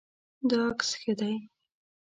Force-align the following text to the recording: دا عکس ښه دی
دا 0.49 0.59
عکس 0.69 0.89
ښه 1.01 1.13
دی 1.19 1.35